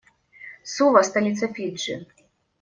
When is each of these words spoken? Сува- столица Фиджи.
Сува- 0.63 1.03
столица 1.03 1.53
Фиджи. 1.53 2.05